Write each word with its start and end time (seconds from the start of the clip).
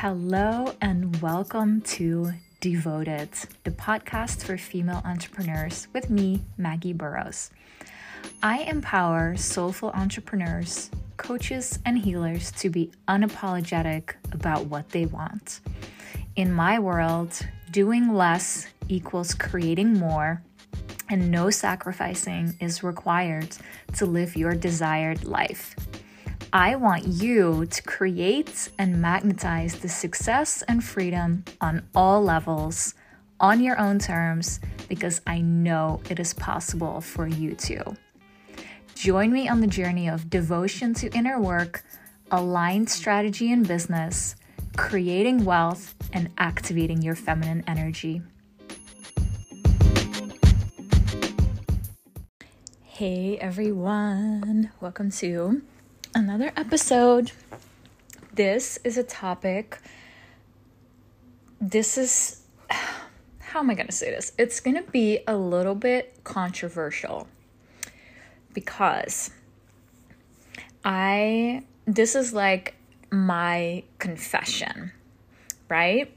Hello, 0.00 0.72
and 0.80 1.20
welcome 1.20 1.80
to 1.80 2.30
Devoted, 2.60 3.30
the 3.64 3.72
podcast 3.72 4.44
for 4.44 4.56
female 4.56 5.02
entrepreneurs 5.04 5.88
with 5.92 6.08
me, 6.08 6.44
Maggie 6.56 6.92
Burrows. 6.92 7.50
I 8.40 8.58
empower 8.60 9.36
soulful 9.36 9.90
entrepreneurs, 9.90 10.92
coaches, 11.16 11.80
and 11.84 11.98
healers 11.98 12.52
to 12.52 12.70
be 12.70 12.92
unapologetic 13.08 14.14
about 14.30 14.66
what 14.66 14.88
they 14.90 15.06
want. 15.06 15.62
In 16.36 16.52
my 16.52 16.78
world, 16.78 17.36
doing 17.72 18.14
less 18.14 18.68
equals 18.88 19.34
creating 19.34 19.94
more, 19.94 20.44
and 21.10 21.28
no 21.28 21.50
sacrificing 21.50 22.54
is 22.60 22.84
required 22.84 23.48
to 23.96 24.06
live 24.06 24.36
your 24.36 24.54
desired 24.54 25.24
life. 25.24 25.74
I 26.52 26.76
want 26.76 27.06
you 27.06 27.66
to 27.66 27.82
create 27.82 28.70
and 28.78 29.02
magnetize 29.02 29.80
the 29.80 29.88
success 29.90 30.62
and 30.62 30.82
freedom 30.82 31.44
on 31.60 31.86
all 31.94 32.22
levels, 32.24 32.94
on 33.38 33.62
your 33.62 33.78
own 33.78 33.98
terms, 33.98 34.58
because 34.88 35.20
I 35.26 35.42
know 35.42 36.00
it 36.08 36.18
is 36.18 36.32
possible 36.32 37.02
for 37.02 37.26
you 37.26 37.54
too. 37.54 37.82
Join 38.94 39.30
me 39.30 39.46
on 39.46 39.60
the 39.60 39.66
journey 39.66 40.08
of 40.08 40.30
devotion 40.30 40.94
to 40.94 41.14
inner 41.14 41.38
work, 41.38 41.84
aligned 42.30 42.88
strategy 42.88 43.52
in 43.52 43.62
business, 43.62 44.34
creating 44.74 45.44
wealth, 45.44 45.94
and 46.14 46.30
activating 46.38 47.02
your 47.02 47.14
feminine 47.14 47.62
energy. 47.66 48.22
Hey 52.84 53.36
everyone, 53.36 54.70
welcome 54.80 55.10
to 55.10 55.60
another 56.18 56.50
episode. 56.56 57.30
This 58.34 58.76
is 58.82 58.98
a 58.98 59.04
topic. 59.04 59.78
This 61.60 61.96
is, 61.96 62.42
how 63.38 63.60
am 63.60 63.70
I 63.70 63.74
going 63.74 63.86
to 63.86 63.92
say 63.92 64.10
this? 64.10 64.32
It's 64.36 64.58
going 64.58 64.74
to 64.74 64.90
be 64.90 65.20
a 65.28 65.36
little 65.36 65.76
bit 65.76 66.18
controversial 66.24 67.28
because 68.52 69.30
I, 70.84 71.62
this 71.86 72.16
is 72.16 72.32
like 72.32 72.74
my 73.12 73.84
confession, 74.00 74.90
right? 75.68 76.12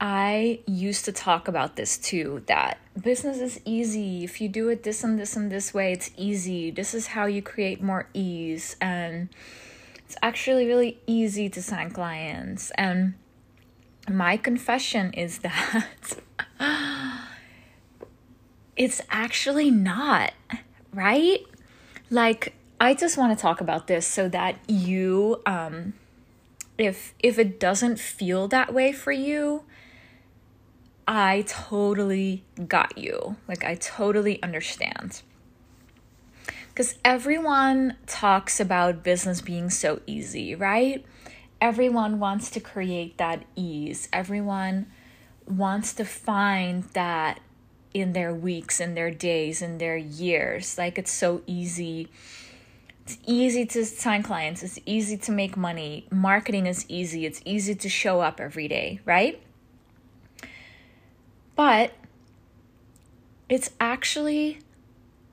I 0.00 0.60
used 0.66 1.04
to 1.04 1.12
talk 1.12 1.46
about 1.46 1.76
this 1.76 1.98
too 1.98 2.42
that 2.46 2.78
business 3.00 3.38
is 3.38 3.60
easy. 3.66 4.24
If 4.24 4.40
you 4.40 4.48
do 4.48 4.68
it 4.70 4.82
this 4.82 5.04
and 5.04 5.18
this 5.18 5.36
and 5.36 5.52
this 5.52 5.74
way, 5.74 5.92
it's 5.92 6.10
easy. 6.16 6.70
This 6.70 6.94
is 6.94 7.08
how 7.08 7.26
you 7.26 7.42
create 7.42 7.82
more 7.82 8.08
ease. 8.14 8.76
And 8.80 9.28
it's 9.98 10.16
actually 10.22 10.66
really 10.66 10.98
easy 11.06 11.50
to 11.50 11.62
sign 11.62 11.90
clients. 11.90 12.70
And 12.76 13.14
my 14.08 14.38
confession 14.38 15.12
is 15.12 15.38
that 15.40 15.86
it's 18.76 19.02
actually 19.10 19.70
not, 19.70 20.32
right? 20.94 21.40
Like, 22.08 22.54
I 22.80 22.94
just 22.94 23.18
want 23.18 23.36
to 23.36 23.40
talk 23.40 23.60
about 23.60 23.86
this 23.86 24.06
so 24.06 24.30
that 24.30 24.56
you, 24.66 25.42
um, 25.44 25.92
if 26.78 27.12
if 27.18 27.38
it 27.38 27.60
doesn't 27.60 28.00
feel 28.00 28.48
that 28.48 28.72
way 28.72 28.92
for 28.92 29.12
you, 29.12 29.64
I 31.12 31.42
totally 31.48 32.44
got 32.68 32.96
you. 32.96 33.34
Like, 33.48 33.64
I 33.64 33.74
totally 33.74 34.40
understand. 34.44 35.22
Because 36.68 36.94
everyone 37.04 37.96
talks 38.06 38.60
about 38.60 39.02
business 39.02 39.40
being 39.40 39.70
so 39.70 40.02
easy, 40.06 40.54
right? 40.54 41.04
Everyone 41.60 42.20
wants 42.20 42.48
to 42.50 42.60
create 42.60 43.18
that 43.18 43.44
ease. 43.56 44.08
Everyone 44.12 44.86
wants 45.48 45.94
to 45.94 46.04
find 46.04 46.84
that 46.92 47.40
in 47.92 48.12
their 48.12 48.32
weeks, 48.32 48.78
in 48.78 48.94
their 48.94 49.10
days, 49.10 49.60
in 49.62 49.78
their 49.78 49.96
years. 49.96 50.78
Like, 50.78 50.96
it's 50.96 51.10
so 51.10 51.42
easy. 51.44 52.08
It's 53.02 53.18
easy 53.26 53.66
to 53.66 53.84
sign 53.84 54.22
clients. 54.22 54.62
It's 54.62 54.78
easy 54.86 55.16
to 55.16 55.32
make 55.32 55.56
money. 55.56 56.06
Marketing 56.12 56.66
is 56.66 56.86
easy. 56.88 57.26
It's 57.26 57.42
easy 57.44 57.74
to 57.74 57.88
show 57.88 58.20
up 58.20 58.38
every 58.38 58.68
day, 58.68 59.00
right? 59.04 59.42
But 61.60 61.92
it's 63.50 63.68
actually 63.78 64.60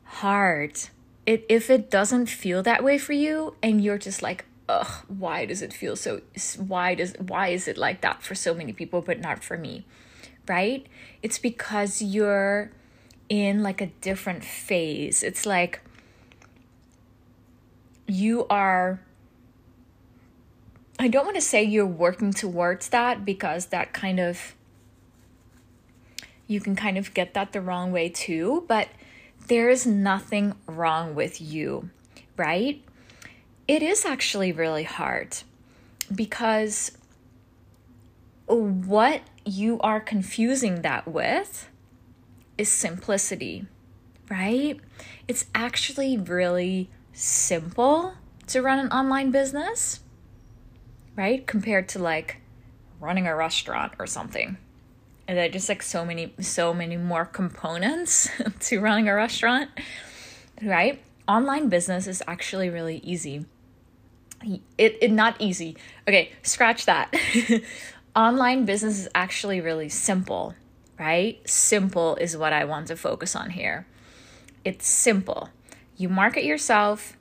hard. 0.03 0.77
It, 1.25 1.45
if 1.47 1.69
it 1.69 1.89
doesn't 1.89 2.25
feel 2.25 2.61
that 2.63 2.83
way 2.83 2.97
for 2.97 3.13
you 3.13 3.55
and 3.63 3.81
you're 3.81 3.97
just 3.97 4.21
like, 4.21 4.43
ugh, 4.67 5.05
why 5.07 5.45
does 5.45 5.61
it 5.61 5.71
feel 5.71 5.95
so 5.95 6.19
why 6.57 6.95
does 6.95 7.13
why 7.17 7.47
is 7.47 7.69
it 7.69 7.77
like 7.77 8.01
that 8.01 8.23
for 8.23 8.35
so 8.35 8.53
many 8.53 8.73
people 8.73 9.01
but 9.01 9.21
not 9.21 9.41
for 9.41 9.57
me? 9.57 9.85
Right? 10.49 10.85
It's 11.23 11.39
because 11.39 12.01
you're 12.01 12.71
in 13.29 13.63
like 13.63 13.79
a 13.79 13.87
different 14.01 14.43
phase. 14.43 15.23
It's 15.23 15.45
like 15.45 15.79
you 18.05 18.45
are 18.49 18.99
I 20.99 21.07
don't 21.07 21.23
want 21.23 21.37
to 21.37 21.41
say 21.41 21.63
you're 21.63 21.85
working 21.85 22.33
towards 22.33 22.89
that 22.89 23.23
because 23.23 23.67
that 23.67 23.93
kind 23.93 24.19
of 24.19 24.56
you 26.47 26.61
can 26.61 26.75
kind 26.75 26.97
of 26.97 27.13
get 27.13 27.33
that 27.33 27.51
the 27.51 27.61
wrong 27.61 27.91
way 27.91 28.09
too, 28.09 28.65
but 28.67 28.87
there 29.47 29.69
is 29.69 29.85
nothing 29.85 30.55
wrong 30.65 31.13
with 31.13 31.41
you, 31.41 31.89
right? 32.37 32.81
It 33.67 33.83
is 33.83 34.05
actually 34.05 34.51
really 34.51 34.83
hard 34.83 35.37
because 36.13 36.97
what 38.45 39.21
you 39.45 39.79
are 39.81 39.99
confusing 39.99 40.81
that 40.81 41.07
with 41.07 41.69
is 42.57 42.71
simplicity, 42.71 43.65
right? 44.29 44.79
It's 45.27 45.45
actually 45.53 46.17
really 46.17 46.89
simple 47.11 48.13
to 48.47 48.61
run 48.61 48.79
an 48.79 48.89
online 48.91 49.31
business, 49.31 49.99
right? 51.17 51.45
Compared 51.45 51.89
to 51.89 51.99
like 51.99 52.37
running 53.01 53.27
a 53.27 53.35
restaurant 53.35 53.93
or 53.99 54.07
something 54.07 54.57
and 55.27 55.37
there 55.37 55.49
just 55.49 55.69
like 55.69 55.81
so 55.83 56.05
many 56.05 56.33
so 56.39 56.73
many 56.73 56.97
more 56.97 57.25
components 57.25 58.29
to 58.59 58.79
running 58.79 59.07
a 59.09 59.15
restaurant 59.15 59.69
right? 60.61 61.01
Online 61.27 61.69
business 61.69 62.07
is 62.07 62.23
actually 62.27 62.69
really 62.69 62.97
easy. 63.03 63.45
It, 64.77 64.97
it 65.01 65.11
not 65.11 65.35
easy. 65.39 65.77
Okay 66.07 66.31
scratch 66.43 66.85
that. 66.85 67.13
Online 68.15 68.65
business 68.65 68.99
is 68.99 69.09
actually 69.13 69.61
really 69.61 69.89
simple 69.89 70.55
right? 70.99 71.47
Simple 71.47 72.15
is 72.15 72.35
what 72.35 72.53
i 72.53 72.65
want 72.65 72.87
to 72.87 72.95
focus 72.95 73.35
on 73.35 73.51
here. 73.51 73.85
It's 74.65 74.87
simple. 74.87 75.49
You 75.95 76.09
market 76.09 76.43
yourself 76.43 77.17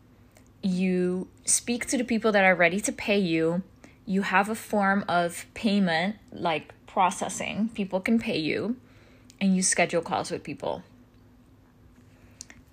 you 0.63 1.29
speak 1.45 1.87
to 1.87 1.97
the 1.97 2.05
people 2.05 2.33
that 2.33 2.45
are 2.45 2.55
ready 2.55 2.81
to 2.81 2.93
pay 2.93 3.19
you 3.19 3.63
you 4.05 4.23
have 4.23 4.49
a 4.49 4.55
form 4.55 5.05
of 5.09 5.47
payment 5.55 6.17
like 6.33 6.75
processing, 6.97 7.69
people 7.75 8.01
can 8.01 8.19
pay 8.19 8.39
you, 8.39 8.75
and 9.39 9.55
you 9.55 9.63
schedule 9.63 10.01
calls 10.01 10.31
with 10.31 10.43
people. 10.43 10.83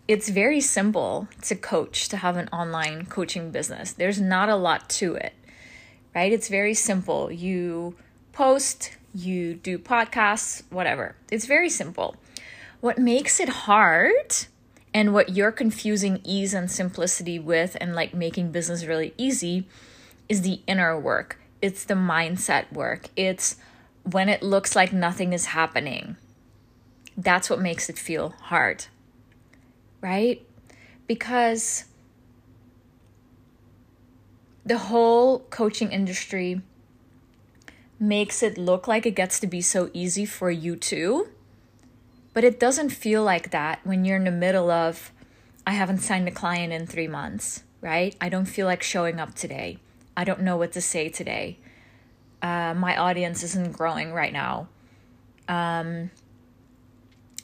It's 0.08 0.30
very 0.30 0.62
simple 0.62 1.28
to 1.42 1.56
coach, 1.58 2.08
to 2.08 2.16
have 2.16 2.38
an 2.38 2.48
online 2.48 3.08
coaching 3.08 3.52
business. 3.52 3.92
There's 3.92 4.22
not 4.22 4.48
a 4.48 4.56
lot 4.56 4.90
to 4.92 5.16
it, 5.16 5.34
right? 6.16 6.32
It's 6.32 6.48
very 6.48 6.74
simple. 6.74 7.34
You 7.34 7.98
post, 8.32 8.96
you 9.14 9.56
do 9.56 9.78
podcasts, 9.78 10.64
whatever. 10.70 11.18
It's 11.30 11.46
very 11.46 11.70
simple. 11.70 12.16
What 12.80 12.98
makes 12.98 13.42
it 13.42 13.50
hard 13.50 14.38
and 14.94 15.14
what 15.14 15.36
you're 15.36 15.52
confusing 15.52 16.22
ease 16.24 16.54
and 16.54 16.72
simplicity 16.72 17.40
with 17.40 17.76
and 17.81 17.94
like 17.94 18.14
making 18.14 18.54
business 18.54 18.86
really 18.86 19.14
easy 19.18 19.68
is 20.30 20.44
the 20.44 20.62
inner 20.66 20.98
work. 20.98 21.42
It's 21.62 21.84
the 21.84 21.96
mindset 21.96 22.72
work. 22.72 23.10
It's 23.18 23.58
when 24.04 24.30
it 24.30 24.44
looks 24.44 24.76
like 24.76 24.92
nothing 24.94 25.34
is 25.34 25.48
happening. 25.48 26.18
That's 27.18 27.50
what 27.50 27.62
makes 27.62 27.90
it 27.90 27.98
feel 27.98 28.30
hard, 28.30 28.86
right? 30.02 30.46
Because 31.08 31.86
the 34.66 34.78
whole 34.78 35.40
coaching 35.40 35.92
industry 35.92 36.62
makes 38.00 38.44
it 38.44 38.58
look 38.58 38.88
like 38.88 39.06
it 39.06 39.12
gets 39.12 39.40
to 39.40 39.48
be 39.48 39.62
so 39.62 39.90
easy 39.94 40.26
for 40.26 40.50
you 40.50 40.76
too. 40.76 41.30
But 42.34 42.44
it 42.44 42.60
doesn't 42.60 42.90
feel 42.90 43.24
like 43.24 43.52
that 43.52 43.80
when 43.86 44.06
you're 44.06 44.18
in 44.18 44.24
the 44.24 44.32
middle 44.32 44.72
of, 44.72 45.12
I 45.68 45.74
haven't 45.74 46.00
signed 46.00 46.28
a 46.28 46.32
client 46.32 46.74
in 46.74 46.88
three 46.88 47.08
months, 47.08 47.64
right? 47.80 48.16
I 48.20 48.28
don't 48.30 48.46
feel 48.46 48.66
like 48.66 48.82
showing 48.82 49.20
up 49.20 49.36
today. 49.36 49.78
I 50.18 50.24
don't 50.24 50.42
know 50.42 50.58
what 50.58 50.72
to 50.74 50.82
say 50.82 51.10
today 51.10 51.60
uh, 52.44 52.75
my 52.75 52.98
audience 52.98 53.42
isn't 53.42 53.72
growing 53.72 54.13
right 54.13 54.34
now. 54.34 54.68
Um, 55.48 56.12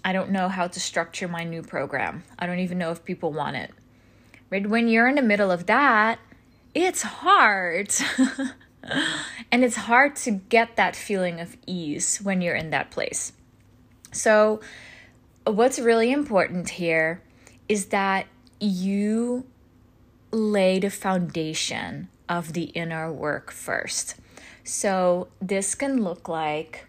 I 0.05 0.13
don't 0.13 0.29
know 0.29 0.47
how 0.47 0.67
to 0.67 0.79
structure 0.79 1.27
my 1.27 1.43
new 1.43 1.63
program. 1.63 2.23
I 2.37 2.45
don't 2.45 2.59
even 2.59 2.77
know 2.77 2.91
if 2.91 3.03
people 3.03 3.33
want 3.33 3.55
it. 3.55 3.71
Right? 4.51 4.67
When 4.67 4.87
you're 4.87 5.07
in 5.07 5.15
the 5.15 5.21
middle 5.21 5.51
of 5.51 5.65
that, 5.65 6.19
it's 6.75 7.01
hard. 7.01 7.91
And 9.51 9.63
it's 9.63 9.75
hard 9.75 10.15
to 10.17 10.31
get 10.31 10.75
that 10.75 10.95
feeling 10.95 11.39
of 11.39 11.57
ease 11.65 12.17
when 12.17 12.41
you're 12.41 12.55
in 12.55 12.69
that 12.69 12.91
place. 12.91 13.33
So, 14.11 14.61
what's 15.45 15.79
really 15.79 16.11
important 16.11 16.69
here 16.69 17.21
is 17.67 17.87
that 17.87 18.27
you 18.59 19.45
lay 20.31 20.79
the 20.79 20.89
foundation 20.89 22.09
of 22.27 22.53
the 22.53 22.65
inner 22.65 23.11
work 23.11 23.51
first. 23.51 24.15
So, 24.71 25.29
this 25.41 25.73
can 25.73 26.03
look 26.03 26.29
like 26.29 26.85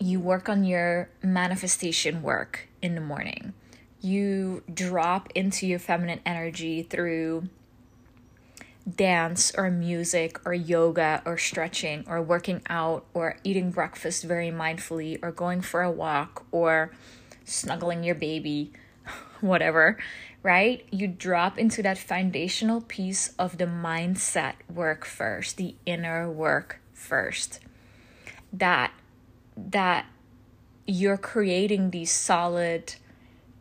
you 0.00 0.18
work 0.18 0.48
on 0.48 0.64
your 0.64 1.08
manifestation 1.22 2.22
work 2.22 2.66
in 2.82 2.96
the 2.96 3.00
morning. 3.00 3.52
You 4.00 4.64
drop 4.74 5.30
into 5.36 5.68
your 5.68 5.78
feminine 5.78 6.18
energy 6.26 6.82
through 6.82 7.50
dance 8.96 9.52
or 9.56 9.70
music 9.70 10.44
or 10.44 10.52
yoga 10.52 11.22
or 11.24 11.38
stretching 11.38 12.04
or 12.08 12.20
working 12.20 12.62
out 12.68 13.06
or 13.14 13.36
eating 13.44 13.70
breakfast 13.70 14.24
very 14.24 14.50
mindfully 14.50 15.20
or 15.22 15.30
going 15.30 15.60
for 15.60 15.82
a 15.82 15.92
walk 15.92 16.46
or 16.50 16.90
snuggling 17.44 18.02
your 18.02 18.16
baby, 18.16 18.72
whatever, 19.40 19.98
right? 20.42 20.84
You 20.90 21.06
drop 21.06 21.60
into 21.60 21.80
that 21.84 21.96
foundational 21.96 22.80
piece 22.80 23.34
of 23.38 23.56
the 23.56 23.66
mindset 23.66 24.54
work 24.68 25.04
first, 25.04 25.58
the 25.58 25.76
inner 25.86 26.28
work 26.28 26.80
first. 26.98 27.60
That 28.52 28.92
that 29.56 30.06
you're 30.86 31.18
creating 31.18 31.90
these 31.90 32.10
solid 32.10 32.94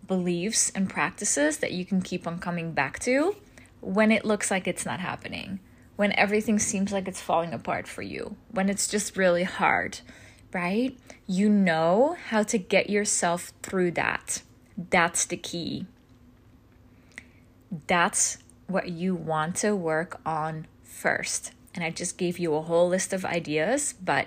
beliefs 0.07 0.71
and 0.73 0.89
practices 0.89 1.57
that 1.57 1.71
you 1.71 1.85
can 1.85 2.01
keep 2.01 2.25
on 2.25 2.39
coming 2.39 2.71
back 2.71 2.99
to 2.99 3.35
when 3.81 4.11
it 4.11 4.25
looks 4.25 4.49
like 4.49 4.67
it's 4.67 4.85
not 4.85 4.99
happening, 4.99 5.59
when 5.95 6.13
everything 6.13 6.57
seems 6.59 6.91
like 6.91 7.07
it's 7.07 7.21
falling 7.21 7.53
apart 7.53 7.87
for 7.87 8.01
you, 8.01 8.35
when 8.51 8.69
it's 8.69 8.87
just 8.87 9.17
really 9.17 9.43
hard, 9.43 9.99
right? 10.53 10.97
You 11.25 11.49
know 11.49 12.15
how 12.29 12.43
to 12.43 12.57
get 12.57 12.89
yourself 12.89 13.51
through 13.61 13.91
that. 13.91 14.41
That's 14.77 15.25
the 15.25 15.37
key. 15.37 15.85
That's 17.87 18.37
what 18.67 18.89
you 18.89 19.15
want 19.15 19.57
to 19.57 19.75
work 19.75 20.21
on 20.25 20.67
first. 20.83 21.51
And 21.77 21.85
I 21.85 21.91
just 21.91 22.17
gave 22.17 22.39
you 22.39 22.55
a 22.55 22.61
whole 22.63 22.89
list 22.89 23.13
of 23.13 23.23
ideas, 23.23 23.93
but 24.03 24.25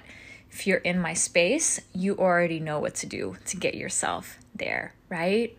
if 0.52 0.68
you're 0.68 0.78
in 0.78 1.00
my 1.00 1.14
space, 1.14 1.80
you 1.92 2.16
already 2.16 2.60
know 2.60 2.78
what 2.78 2.94
to 2.96 3.06
do 3.06 3.38
to 3.46 3.56
get 3.56 3.74
yourself 3.74 4.38
there, 4.54 4.94
right? 5.08 5.58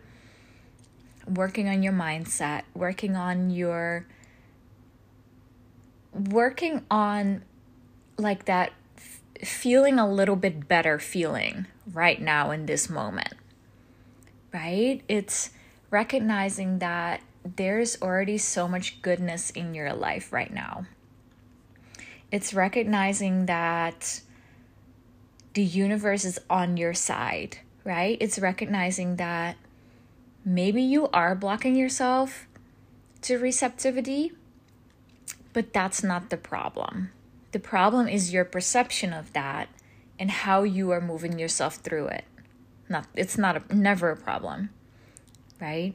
Working 1.28 1.68
on 1.68 1.82
your 1.82 1.92
mindset, 1.92 2.62
working 2.72 3.14
on 3.14 3.50
your 3.50 4.06
working 6.14 6.86
on 6.90 7.44
like 8.16 8.46
that 8.46 8.72
f- 8.96 9.20
feeling 9.46 9.98
a 9.98 10.10
little 10.10 10.36
bit 10.36 10.66
better 10.66 10.98
feeling 10.98 11.66
right 11.92 12.22
now 12.22 12.50
in 12.52 12.64
this 12.64 12.88
moment. 12.88 13.34
Right? 14.50 15.02
It's 15.08 15.50
recognizing 15.90 16.78
that 16.78 17.20
there's 17.44 18.00
already 18.00 18.38
so 18.38 18.66
much 18.66 19.02
goodness 19.02 19.50
in 19.50 19.74
your 19.74 19.92
life 19.92 20.32
right 20.32 20.52
now. 20.52 20.86
It's 22.32 22.54
recognizing 22.54 23.46
that 23.46 24.22
the 25.52 25.62
universe 25.62 26.24
is 26.24 26.40
on 26.48 26.78
your 26.78 26.94
side, 26.94 27.58
right? 27.84 28.16
It's 28.20 28.38
recognizing 28.38 29.16
that 29.16 29.56
maybe 30.42 30.82
you 30.82 31.08
are 31.08 31.34
blocking 31.34 31.76
yourself 31.76 32.48
to 33.20 33.38
receptivity, 33.38 34.32
but 35.52 35.74
that's 35.74 36.02
not 36.02 36.30
the 36.30 36.38
problem. 36.38 37.10
The 37.52 37.60
problem 37.60 38.08
is 38.08 38.32
your 38.32 38.46
perception 38.46 39.12
of 39.12 39.34
that 39.34 39.68
and 40.18 40.30
how 40.30 40.62
you 40.62 40.90
are 40.90 41.02
moving 41.02 41.38
yourself 41.38 41.76
through 41.76 42.06
it. 42.06 42.24
Not 42.88 43.06
it's 43.14 43.36
not 43.36 43.56
a, 43.58 43.76
never 43.76 44.10
a 44.10 44.16
problem, 44.16 44.70
right? 45.60 45.94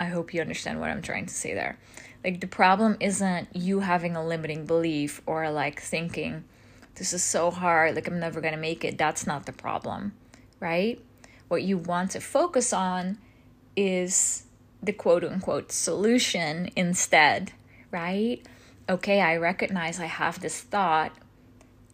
I 0.00 0.06
hope 0.06 0.34
you 0.34 0.40
understand 0.40 0.80
what 0.80 0.90
I'm 0.90 1.02
trying 1.02 1.26
to 1.26 1.34
say 1.34 1.54
there. 1.54 1.78
Like 2.26 2.40
the 2.40 2.48
problem 2.48 2.96
isn't 2.98 3.54
you 3.54 3.78
having 3.80 4.16
a 4.16 4.26
limiting 4.26 4.66
belief 4.66 5.22
or 5.26 5.48
like 5.48 5.80
thinking 5.80 6.42
this 6.96 7.12
is 7.12 7.22
so 7.22 7.52
hard, 7.52 7.94
like 7.94 8.08
I'm 8.08 8.18
never 8.18 8.40
going 8.40 8.52
to 8.52 8.58
make 8.58 8.84
it. 8.84 8.98
That's 8.98 9.28
not 9.28 9.46
the 9.46 9.52
problem, 9.52 10.12
right? 10.58 11.00
What 11.46 11.62
you 11.62 11.78
want 11.78 12.10
to 12.10 12.20
focus 12.20 12.72
on 12.72 13.18
is 13.76 14.42
the 14.82 14.92
quote 14.92 15.22
unquote 15.22 15.70
solution 15.70 16.68
instead, 16.74 17.52
right? 17.92 18.44
Okay, 18.88 19.20
I 19.20 19.36
recognize 19.36 20.00
I 20.00 20.06
have 20.06 20.40
this 20.40 20.60
thought 20.60 21.12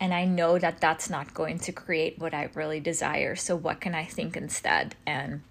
and 0.00 0.14
I 0.14 0.24
know 0.24 0.58
that 0.58 0.80
that's 0.80 1.10
not 1.10 1.34
going 1.34 1.58
to 1.58 1.72
create 1.72 2.18
what 2.18 2.32
I 2.32 2.48
really 2.54 2.80
desire. 2.80 3.36
So, 3.36 3.54
what 3.54 3.82
can 3.82 3.94
I 3.94 4.04
think 4.06 4.34
instead? 4.34 4.96
And 5.06 5.42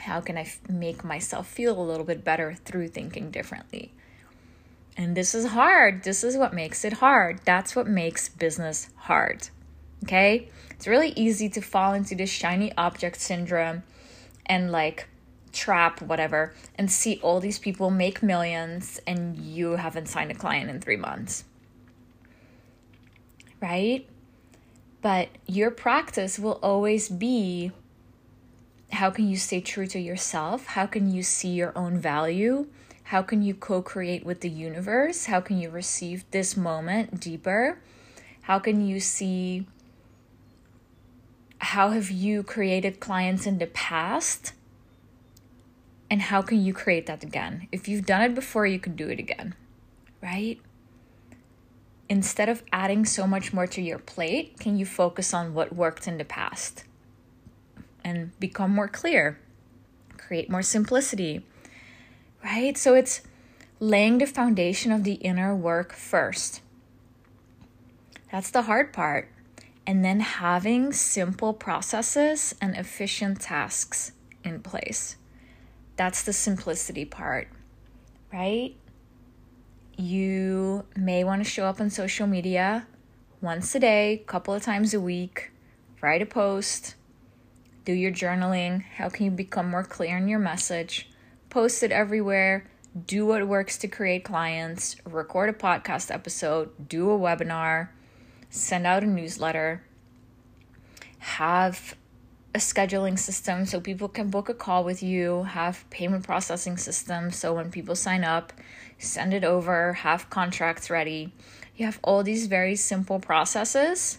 how 0.00 0.20
can 0.20 0.36
I 0.36 0.42
f- 0.42 0.60
make 0.68 1.04
myself 1.04 1.46
feel 1.46 1.78
a 1.78 1.82
little 1.82 2.04
bit 2.04 2.24
better 2.24 2.54
through 2.64 2.88
thinking 2.88 3.30
differently? 3.30 3.92
And 4.96 5.16
this 5.16 5.34
is 5.34 5.46
hard. 5.48 6.04
This 6.04 6.22
is 6.22 6.36
what 6.36 6.54
makes 6.54 6.84
it 6.84 6.94
hard. 6.94 7.40
That's 7.44 7.74
what 7.74 7.88
makes 7.88 8.28
business 8.28 8.90
hard. 8.96 9.48
Okay? 10.04 10.48
It's 10.70 10.86
really 10.86 11.10
easy 11.16 11.48
to 11.50 11.60
fall 11.60 11.94
into 11.94 12.14
this 12.14 12.30
shiny 12.30 12.72
object 12.76 13.20
syndrome 13.20 13.82
and 14.46 14.70
like 14.70 15.08
trap 15.52 16.02
whatever 16.02 16.52
and 16.76 16.90
see 16.90 17.18
all 17.22 17.40
these 17.40 17.58
people 17.58 17.90
make 17.90 18.22
millions 18.22 19.00
and 19.06 19.36
you 19.36 19.72
haven't 19.72 20.08
signed 20.08 20.30
a 20.30 20.34
client 20.34 20.68
in 20.70 20.80
3 20.80 20.96
months. 20.96 21.44
Right? 23.60 24.06
But 25.00 25.28
your 25.46 25.70
practice 25.70 26.38
will 26.38 26.58
always 26.62 27.08
be 27.08 27.72
how 28.94 29.10
can 29.10 29.28
you 29.28 29.36
stay 29.36 29.60
true 29.60 29.86
to 29.88 29.98
yourself? 29.98 30.66
How 30.66 30.86
can 30.86 31.10
you 31.10 31.22
see 31.22 31.50
your 31.50 31.76
own 31.76 31.98
value? 31.98 32.66
How 33.04 33.22
can 33.22 33.42
you 33.42 33.54
co 33.54 33.82
create 33.82 34.24
with 34.24 34.40
the 34.40 34.48
universe? 34.48 35.26
How 35.26 35.40
can 35.40 35.58
you 35.58 35.70
receive 35.70 36.24
this 36.30 36.56
moment 36.56 37.20
deeper? 37.20 37.78
How 38.42 38.58
can 38.58 38.86
you 38.86 39.00
see 39.00 39.66
how 41.58 41.90
have 41.90 42.10
you 42.10 42.42
created 42.42 43.00
clients 43.00 43.46
in 43.46 43.58
the 43.58 43.66
past? 43.66 44.52
And 46.10 46.22
how 46.22 46.42
can 46.42 46.62
you 46.62 46.74
create 46.74 47.06
that 47.06 47.22
again? 47.22 47.68
If 47.72 47.88
you've 47.88 48.06
done 48.06 48.22
it 48.22 48.34
before, 48.34 48.66
you 48.66 48.78
can 48.78 48.94
do 48.94 49.08
it 49.08 49.18
again, 49.18 49.54
right? 50.22 50.60
Instead 52.08 52.48
of 52.48 52.62
adding 52.70 53.06
so 53.06 53.26
much 53.26 53.52
more 53.52 53.66
to 53.66 53.80
your 53.80 53.98
plate, 53.98 54.58
can 54.60 54.76
you 54.76 54.84
focus 54.84 55.32
on 55.32 55.54
what 55.54 55.74
worked 55.74 56.06
in 56.06 56.18
the 56.18 56.24
past 56.24 56.84
and 58.04 58.38
become 58.38 58.70
more 58.70 58.88
clear? 58.88 59.38
Create 60.16 60.50
more 60.50 60.62
simplicity, 60.62 61.44
right? 62.44 62.76
So 62.76 62.94
it's 62.94 63.22
laying 63.80 64.18
the 64.18 64.26
foundation 64.26 64.92
of 64.92 65.04
the 65.04 65.14
inner 65.14 65.54
work 65.56 65.92
first. 65.92 66.60
That's 68.30 68.50
the 68.50 68.62
hard 68.62 68.92
part. 68.92 69.28
And 69.86 70.04
then 70.04 70.20
having 70.20 70.92
simple 70.92 71.52
processes 71.52 72.54
and 72.60 72.76
efficient 72.76 73.40
tasks 73.40 74.12
in 74.42 74.60
place. 74.60 75.16
That's 75.96 76.22
the 76.22 76.32
simplicity 76.32 77.04
part, 77.04 77.48
right? 78.32 78.74
You 79.96 80.84
may 80.96 81.22
want 81.22 81.44
to 81.44 81.48
show 81.48 81.66
up 81.66 81.80
on 81.80 81.90
social 81.90 82.26
media 82.26 82.86
once 83.40 83.74
a 83.74 83.80
day, 83.80 84.24
couple 84.26 84.54
of 84.54 84.62
times 84.62 84.94
a 84.94 85.00
week, 85.00 85.50
write 86.00 86.22
a 86.22 86.26
post, 86.26 86.94
do 87.84 87.92
your 87.92 88.12
journaling. 88.12 88.82
How 88.82 89.08
can 89.08 89.26
you 89.26 89.30
become 89.30 89.70
more 89.70 89.84
clear 89.84 90.16
in 90.16 90.28
your 90.28 90.38
message? 90.38 91.08
post 91.54 91.84
it 91.84 91.92
everywhere, 91.92 92.66
do 93.06 93.24
what 93.24 93.46
works 93.46 93.78
to 93.78 93.86
create 93.86 94.24
clients, 94.24 94.96
record 95.04 95.48
a 95.48 95.52
podcast 95.52 96.12
episode, 96.12 96.88
do 96.88 97.12
a 97.12 97.16
webinar, 97.16 97.90
send 98.50 98.84
out 98.84 99.04
a 99.04 99.06
newsletter, 99.06 99.84
have 101.20 101.94
a 102.56 102.58
scheduling 102.58 103.16
system 103.16 103.64
so 103.64 103.80
people 103.80 104.08
can 104.08 104.30
book 104.30 104.48
a 104.48 104.54
call 104.54 104.82
with 104.82 105.00
you, 105.00 105.44
have 105.44 105.88
payment 105.90 106.24
processing 106.24 106.76
system 106.76 107.30
so 107.30 107.54
when 107.54 107.70
people 107.70 107.94
sign 107.94 108.24
up, 108.24 108.52
send 108.98 109.32
it 109.32 109.44
over, 109.44 109.92
have 109.92 110.28
contracts 110.28 110.90
ready. 110.90 111.32
You 111.76 111.86
have 111.86 112.00
all 112.02 112.24
these 112.24 112.48
very 112.48 112.74
simple 112.74 113.20
processes 113.20 114.18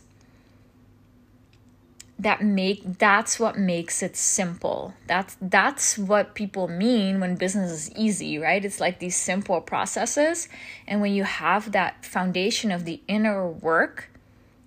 that 2.17 2.41
make 2.41 2.97
that's 2.97 3.39
what 3.39 3.57
makes 3.57 4.01
it 4.01 4.15
simple. 4.15 4.93
That's 5.05 5.35
that's 5.41 5.97
what 5.97 6.33
people 6.33 6.67
mean 6.69 7.19
when 7.19 7.35
business 7.35 7.71
is 7.71 7.91
easy 7.95 8.37
right? 8.37 8.63
It's 8.63 8.79
like 8.79 8.99
these 8.99 9.17
simple 9.17 9.59
processes. 9.61 10.47
And 10.87 11.01
when 11.01 11.13
you 11.13 11.25
have 11.25 11.73
that 11.73 12.05
foundation 12.05 12.71
of 12.71 12.85
the 12.85 13.01
inner 13.07 13.47
work 13.47 14.09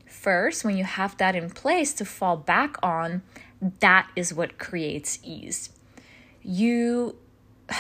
first 0.07 0.65
when 0.65 0.77
you 0.77 0.85
have 0.85 1.17
that 1.19 1.35
in 1.37 1.49
place 1.49 1.93
to 1.95 2.05
fall 2.05 2.37
back 2.37 2.77
on 2.83 3.23
that 3.81 4.11
is 4.15 4.35
what 4.35 4.59
creates 4.59 5.19
ease. 5.23 5.71
You 6.43 7.17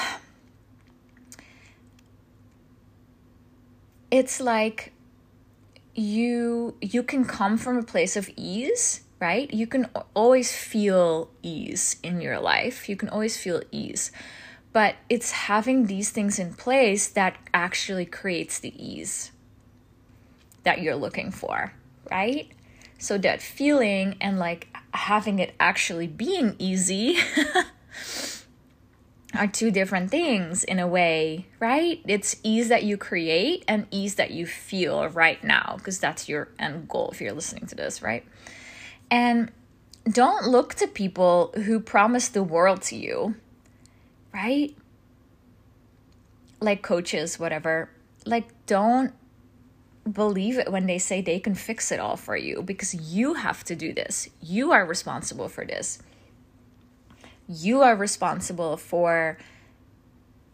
it's 4.11 4.41
like 4.41 4.93
you 5.95 6.75
you 6.81 7.03
can 7.03 7.27
come 7.27 7.59
from 7.59 7.77
a 7.77 7.83
place 7.83 8.17
of 8.17 8.31
ease 8.35 9.03
right 9.21 9.53
you 9.53 9.67
can 9.67 9.89
always 10.15 10.53
feel 10.53 11.31
ease 11.43 11.97
in 12.03 12.21
your 12.21 12.39
life 12.39 12.89
you 12.89 12.97
can 12.97 13.09
always 13.09 13.37
feel 13.37 13.63
ease 13.71 14.11
but 14.73 14.97
it's 15.09 15.33
having 15.33 15.87
these 15.87 16.11
things 16.11 16.39
in 16.39 16.53
place 16.55 17.09
that 17.09 17.37
actually 17.55 18.05
creates 18.05 18.59
the 18.59 18.73
ease 18.83 19.33
that 20.63 20.81
you're 20.81 20.97
looking 20.97 21.31
for 21.31 21.73
right 22.11 22.53
so 22.99 23.17
that 23.19 23.41
feeling 23.41 24.17
and 24.21 24.39
like 24.39 24.69
having 24.93 25.39
it 25.39 25.55
actually 25.61 26.07
being 26.07 26.55
easy 26.59 27.17
are 29.35 29.47
two 29.47 29.71
different 29.71 30.11
things 30.11 30.65
in 30.65 30.79
a 30.79 30.87
way, 30.87 31.47
right? 31.61 32.01
It's 32.07 32.37
ease 32.43 32.69
that 32.69 32.83
you 32.83 32.97
create 32.97 33.65
and 33.69 33.87
ease 33.91 34.15
that 34.17 34.31
you 34.31 34.47
feel 34.47 35.09
right 35.09 35.43
now, 35.45 35.75
because 35.77 35.99
that's 35.99 36.29
your 36.29 36.49
end 36.59 36.89
goal 36.89 37.11
if 37.13 37.21
you're 37.21 37.33
listening 37.33 37.67
to 37.67 37.75
this, 37.75 38.03
right? 38.03 38.25
And 39.11 39.50
don't 40.11 40.47
look 40.47 40.75
to 40.77 40.87
people 40.87 41.53
who 41.65 41.81
promise 41.81 42.29
the 42.29 42.43
world 42.43 42.83
to 42.83 42.97
you, 42.97 43.35
right? 44.33 44.75
Like 46.61 46.83
coaches, 46.83 47.38
whatever. 47.38 47.91
Like, 48.25 48.49
don't 48.67 49.12
believe 50.11 50.59
it 50.59 50.73
when 50.73 50.87
they 50.87 50.99
say 50.99 51.21
they 51.21 51.38
can 51.38 51.55
fix 51.55 51.93
it 51.93 52.00
all 52.00 52.17
for 52.17 52.37
you 52.37 52.62
because 52.62 52.95
you 52.95 53.35
have 53.35 53.65
to 53.65 53.77
do 53.77 53.93
this. 53.93 54.29
You 54.43 54.73
are 54.73 54.85
responsible 54.85 55.49
for 55.49 55.65
this 55.65 55.99
you 57.49 57.81
are 57.81 57.97
responsible 57.97 58.77
for 58.77 59.38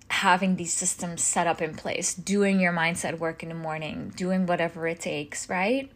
having 0.09 0.57
these 0.57 0.73
systems 0.73 1.23
set 1.23 1.47
up 1.47 1.61
in 1.61 1.75
place, 1.75 2.15
doing 2.15 2.61
your 2.61 2.73
mindset 2.73 3.19
work 3.19 3.43
in 3.43 3.49
the 3.49 3.55
morning, 3.55 4.13
doing 4.15 4.47
whatever 4.47 4.87
it 4.87 5.01
takes, 5.01 5.49
right? 5.51 5.91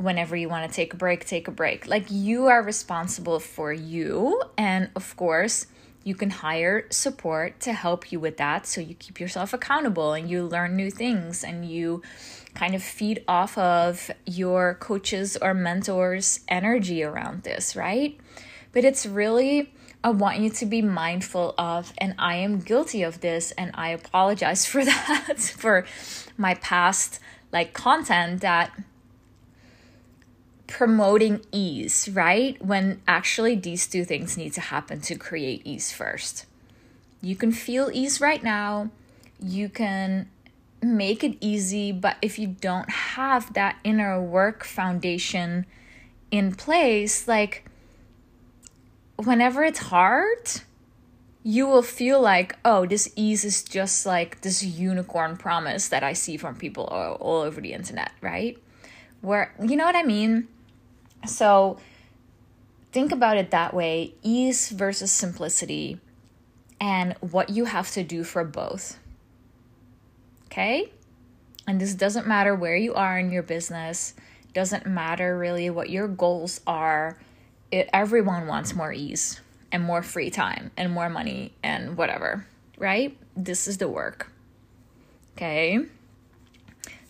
Whenever 0.00 0.36
you 0.36 0.48
want 0.48 0.68
to 0.68 0.74
take 0.74 0.94
a 0.94 0.96
break, 0.96 1.24
take 1.26 1.46
a 1.48 1.50
break. 1.50 1.86
Like 1.86 2.06
you 2.10 2.46
are 2.46 2.62
responsible 2.62 3.38
for 3.38 3.72
you. 3.72 4.42
And 4.56 4.90
of 4.96 5.14
course, 5.16 5.66
you 6.02 6.14
can 6.14 6.30
hire 6.30 6.86
support 6.90 7.60
to 7.60 7.72
help 7.74 8.10
you 8.10 8.18
with 8.18 8.38
that 8.38 8.66
so 8.66 8.80
you 8.80 8.94
keep 8.94 9.20
yourself 9.20 9.52
accountable 9.52 10.14
and 10.14 10.30
you 10.30 10.44
learn 10.44 10.74
new 10.74 10.90
things 10.90 11.44
and 11.44 11.64
you 11.64 12.02
kind 12.54 12.74
of 12.74 12.82
feed 12.82 13.22
off 13.28 13.58
of 13.58 14.10
your 14.24 14.74
coaches 14.80 15.36
or 15.36 15.52
mentors' 15.52 16.40
energy 16.48 17.02
around 17.02 17.42
this, 17.42 17.76
right? 17.76 18.18
But 18.72 18.84
it's 18.84 19.04
really 19.04 19.72
I 20.02 20.08
want 20.10 20.38
you 20.38 20.48
to 20.48 20.64
be 20.64 20.80
mindful 20.80 21.54
of, 21.58 21.92
and 21.98 22.14
I 22.18 22.36
am 22.36 22.60
guilty 22.60 23.02
of 23.02 23.20
this, 23.20 23.50
and 23.52 23.70
I 23.74 23.90
apologize 23.90 24.64
for 24.72 24.82
that, 24.84 25.38
for 25.38 25.84
my 26.38 26.54
past 26.54 27.20
like 27.52 27.72
content 27.72 28.40
that 28.40 28.72
promoting 30.70 31.44
ease, 31.52 32.08
right? 32.12 32.64
When 32.64 33.02
actually 33.06 33.56
these 33.56 33.86
two 33.86 34.04
things 34.04 34.36
need 34.36 34.54
to 34.54 34.60
happen 34.60 35.00
to 35.02 35.16
create 35.16 35.62
ease 35.64 35.92
first. 35.92 36.46
You 37.20 37.36
can 37.36 37.52
feel 37.52 37.90
ease 37.92 38.20
right 38.20 38.42
now, 38.42 38.90
you 39.42 39.68
can 39.68 40.30
make 40.82 41.22
it 41.22 41.36
easy, 41.40 41.92
but 41.92 42.16
if 42.22 42.38
you 42.38 42.46
don't 42.46 42.88
have 42.88 43.52
that 43.52 43.76
inner 43.84 44.22
work 44.22 44.64
foundation 44.64 45.66
in 46.30 46.54
place, 46.54 47.28
like 47.28 47.68
whenever 49.16 49.62
it's 49.62 49.80
hard, 49.80 50.62
you 51.42 51.66
will 51.66 51.82
feel 51.82 52.20
like, 52.20 52.56
oh, 52.64 52.86
this 52.86 53.12
ease 53.16 53.44
is 53.44 53.62
just 53.62 54.06
like 54.06 54.40
this 54.42 54.62
unicorn 54.62 55.36
promise 55.36 55.88
that 55.88 56.02
I 56.02 56.12
see 56.12 56.36
from 56.36 56.54
people 56.54 56.84
all, 56.84 57.14
all 57.14 57.40
over 57.42 57.60
the 57.60 57.72
internet, 57.72 58.12
right? 58.20 58.56
Where, 59.20 59.54
you 59.62 59.76
know 59.76 59.84
what 59.84 59.96
I 59.96 60.02
mean? 60.02 60.48
So 61.26 61.78
think 62.92 63.12
about 63.12 63.36
it 63.36 63.50
that 63.50 63.74
way 63.74 64.14
ease 64.22 64.70
versus 64.70 65.10
simplicity 65.12 66.00
and 66.80 67.14
what 67.20 67.50
you 67.50 67.66
have 67.66 67.90
to 67.92 68.02
do 68.02 68.24
for 68.24 68.44
both. 68.44 68.98
Okay? 70.46 70.90
And 71.66 71.80
this 71.80 71.94
doesn't 71.94 72.26
matter 72.26 72.54
where 72.54 72.76
you 72.76 72.94
are 72.94 73.18
in 73.18 73.30
your 73.30 73.42
business, 73.42 74.14
doesn't 74.52 74.86
matter 74.86 75.38
really 75.38 75.70
what 75.70 75.90
your 75.90 76.08
goals 76.08 76.60
are 76.66 77.18
it, 77.70 77.88
everyone 77.92 78.46
wants 78.46 78.74
more 78.74 78.92
ease 78.92 79.40
and 79.72 79.82
more 79.82 80.02
free 80.02 80.30
time 80.30 80.70
and 80.76 80.92
more 80.92 81.08
money 81.08 81.52
and 81.62 81.96
whatever, 81.96 82.46
right? 82.78 83.16
This 83.36 83.68
is 83.68 83.78
the 83.78 83.88
work. 83.88 84.30
Okay. 85.36 85.78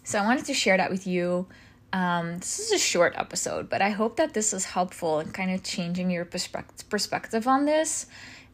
So 0.05 0.19
I 0.19 0.23
wanted 0.23 0.45
to 0.47 0.55
share 0.55 0.77
that 0.77 0.91
with 0.91 1.07
you. 1.07 1.47
Um, 1.93 2.39
this 2.39 2.59
is 2.61 2.73
a 2.73 2.79
short 2.79 3.15
episode, 3.17 3.69
but 3.69 3.83
I 3.83 3.91
hope 3.91 4.17
that 4.17 4.33
this 4.33 4.53
is 4.53 4.65
helpful 4.65 5.21
in 5.21 5.31
kind 5.33 5.51
of 5.51 5.63
changing 5.63 6.11
your 6.11 6.25
perspective 6.25 6.89
perspective 6.89 7.49
on 7.49 7.65
this. 7.65 8.07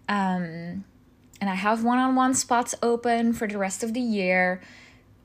Um, 0.08 0.84
and 1.40 1.50
I 1.50 1.54
have 1.54 1.84
one 1.84 1.98
on 1.98 2.14
one 2.14 2.34
spots 2.34 2.74
open 2.82 3.32
for 3.34 3.46
the 3.46 3.58
rest 3.58 3.82
of 3.82 3.92
the 3.92 4.00
year. 4.00 4.62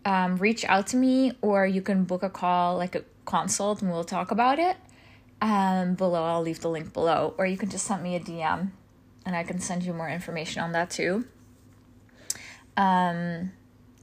Um, 0.04 0.38
reach 0.38 0.66
out 0.66 0.88
to 0.88 0.98
me, 0.98 1.34
or 1.42 1.66
you 1.66 1.82
can 1.82 2.04
book 2.04 2.24
a 2.24 2.30
call, 2.30 2.76
like 2.78 2.96
a 2.96 3.04
consult, 3.26 3.82
and 3.82 3.92
we'll 3.92 4.04
talk 4.04 4.32
about 4.32 4.60
it 4.60 4.76
um, 5.42 5.94
below. 5.94 6.24
I'll 6.24 6.42
leave 6.42 6.60
the 6.60 6.70
link 6.70 6.92
below, 6.92 7.34
or 7.38 7.46
you 7.46 7.58
can 7.58 7.70
just 7.70 7.86
send 7.86 8.04
me 8.04 8.16
a 8.16 8.20
DM 8.20 8.72
and 9.26 9.36
I 9.36 9.44
can 9.44 9.60
send 9.60 9.84
you 9.84 9.94
more 9.94 10.10
information 10.10 10.62
on 10.62 10.72
that 10.72 10.90
too. 10.90 11.26
Um, 12.78 13.52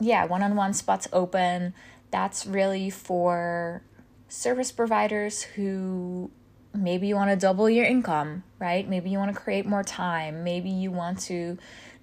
yeah, 0.01 0.27
one 0.27 0.43
on 0.43 0.55
one 0.55 0.75
spots 0.75 1.09
open. 1.13 1.75
That's 2.11 2.47
really 2.47 2.91
for 2.91 3.83
service 4.29 4.73
providers 4.73 5.43
who 5.43 6.31
maybe 6.75 7.09
you 7.09 7.15
want 7.15 7.31
to 7.31 7.37
double 7.37 7.69
your 7.69 7.87
income, 7.87 8.45
right? 8.59 8.89
Maybe 8.89 9.11
you 9.11 9.19
want 9.19 9.35
to 9.35 9.41
create 9.41 9.67
more 9.67 9.83
time. 9.83 10.45
Maybe 10.45 10.71
you 10.71 10.91
want 10.91 11.21
to 11.21 11.59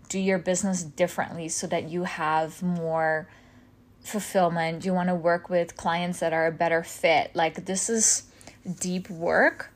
do 0.09 0.19
your 0.19 0.37
business 0.37 0.83
differently 0.83 1.49
so 1.49 1.67
that 1.67 1.89
you 1.89 2.03
have 2.03 2.61
more 2.61 3.27
fulfillment. 4.01 4.85
You 4.85 4.93
want 4.93 5.09
to 5.09 5.15
work 5.15 5.49
with 5.49 5.75
clients 5.77 6.19
that 6.19 6.33
are 6.33 6.47
a 6.47 6.51
better 6.51 6.83
fit. 6.83 7.35
Like, 7.35 7.65
this 7.65 7.89
is 7.89 8.23
deep 8.79 9.09
work 9.09 9.71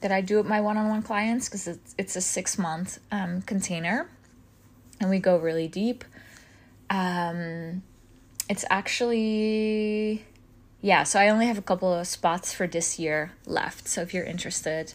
that 0.00 0.12
I 0.12 0.20
do 0.20 0.36
with 0.36 0.46
my 0.46 0.60
one-on-one 0.60 1.02
clients 1.02 1.48
because 1.48 1.66
it's 1.66 1.94
it's 1.98 2.16
a 2.16 2.20
six 2.20 2.58
month 2.58 2.98
um, 3.10 3.42
container, 3.42 4.08
and 5.00 5.10
we 5.10 5.18
go 5.18 5.38
really 5.38 5.68
deep. 5.68 6.04
Um, 6.90 7.82
it's 8.48 8.64
actually 8.70 10.24
yeah. 10.86 11.02
So 11.02 11.18
I 11.18 11.28
only 11.28 11.46
have 11.46 11.58
a 11.58 11.62
couple 11.62 11.92
of 11.92 12.06
spots 12.06 12.52
for 12.52 12.66
this 12.66 12.98
year 12.98 13.32
left. 13.46 13.88
So 13.88 14.02
if 14.02 14.14
you're 14.14 14.24
interested, 14.24 14.94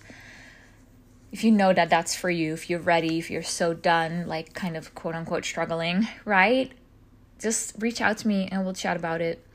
if 1.31 1.43
you 1.43 1.51
know 1.51 1.73
that 1.73 1.89
that's 1.89 2.15
for 2.15 2.29
you, 2.29 2.53
if 2.53 2.69
you're 2.69 2.79
ready, 2.79 3.17
if 3.19 3.29
you're 3.29 3.43
so 3.43 3.73
done, 3.73 4.27
like 4.27 4.53
kind 4.53 4.77
of 4.77 4.95
quote 4.95 5.15
unquote 5.15 5.45
struggling, 5.45 6.07
right? 6.25 6.71
Just 7.39 7.75
reach 7.79 8.01
out 8.01 8.17
to 8.19 8.27
me 8.27 8.47
and 8.51 8.63
we'll 8.63 8.73
chat 8.73 8.95
about 8.95 9.21
it 9.21 9.45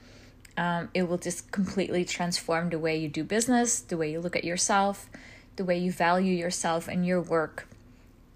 um, 0.56 0.88
it 0.94 1.08
will 1.08 1.18
just 1.18 1.50
completely 1.52 2.04
transform 2.04 2.70
the 2.70 2.78
way 2.78 2.96
you 2.96 3.08
do 3.08 3.24
business, 3.24 3.80
the 3.80 3.96
way 3.96 4.10
you 4.10 4.20
look 4.20 4.36
at 4.36 4.44
yourself, 4.44 5.08
the 5.56 5.64
way 5.64 5.78
you 5.78 5.92
value 5.92 6.34
yourself 6.34 6.88
and 6.88 7.06
your 7.06 7.20
work. 7.20 7.68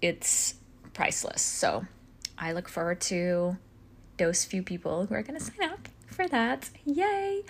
It's 0.01 0.55
priceless. 0.93 1.41
So 1.41 1.85
I 2.37 2.51
look 2.51 2.69
forward 2.69 3.01
to 3.01 3.57
those 4.17 4.45
few 4.45 4.61
people 4.61 5.05
who 5.07 5.15
are 5.15 5.23
going 5.23 5.39
to 5.39 5.43
sign 5.43 5.69
up 5.69 5.87
for 6.05 6.27
that. 6.27 6.69
Yay! 6.85 7.43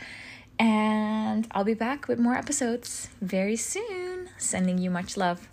And 0.60 1.48
I'll 1.52 1.64
be 1.64 1.74
back 1.74 2.08
with 2.08 2.20
more 2.20 2.36
episodes 2.36 3.10
very 3.22 3.56
soon. 3.56 4.30
Sending 4.38 4.78
you 4.78 4.90
much 4.90 5.18
love. 5.18 5.48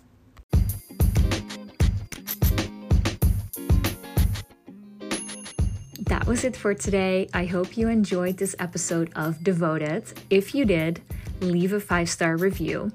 that 6.09 6.25
was 6.25 6.43
it 6.43 6.55
for 6.55 6.73
today. 6.73 7.29
I 7.35 7.45
hope 7.45 7.77
you 7.77 7.87
enjoyed 7.87 8.37
this 8.37 8.55
episode 8.57 9.11
of 9.15 9.43
Devoted. 9.43 10.11
If 10.31 10.55
you 10.55 10.65
did, 10.65 11.01
leave 11.39 11.71
a 11.71 11.79
five 11.79 12.09
star 12.09 12.35
review. 12.35 12.91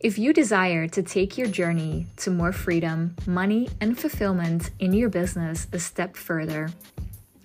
If 0.00 0.18
you 0.18 0.32
desire 0.32 0.88
to 0.88 1.02
take 1.02 1.36
your 1.36 1.46
journey 1.46 2.06
to 2.16 2.30
more 2.30 2.50
freedom, 2.50 3.14
money, 3.26 3.68
and 3.82 3.98
fulfillment 3.98 4.70
in 4.78 4.94
your 4.94 5.10
business 5.10 5.66
a 5.72 5.78
step 5.78 6.16
further, 6.16 6.70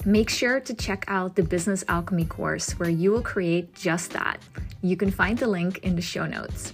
make 0.07 0.29
sure 0.29 0.61
to 0.61 0.73
check 0.73 1.03
out 1.09 1.35
the 1.35 1.43
Business 1.43 1.83
Alchemy 1.89 2.23
course 2.23 2.71
where 2.79 2.89
you 2.89 3.11
will 3.11 3.21
create 3.21 3.75
just 3.75 4.11
that. 4.11 4.39
You 4.81 4.95
can 4.95 5.11
find 5.11 5.37
the 5.37 5.47
link 5.47 5.79
in 5.79 5.97
the 5.97 6.01
show 6.01 6.25
notes. 6.25 6.73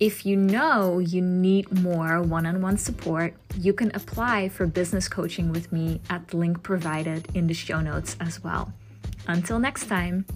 If 0.00 0.26
you 0.26 0.36
know 0.36 0.98
you 0.98 1.22
need 1.22 1.70
more 1.80 2.20
one 2.22 2.44
on 2.44 2.60
one 2.60 2.76
support, 2.76 3.34
you 3.56 3.72
can 3.72 3.92
apply 3.94 4.48
for 4.48 4.66
business 4.66 5.06
coaching 5.08 5.52
with 5.52 5.70
me 5.70 6.00
at 6.10 6.26
the 6.26 6.38
link 6.38 6.60
provided 6.64 7.28
in 7.34 7.46
the 7.46 7.54
show 7.54 7.80
notes 7.80 8.16
as 8.18 8.42
well. 8.42 8.72
Until 9.28 9.60
next 9.60 9.86
time. 9.86 10.26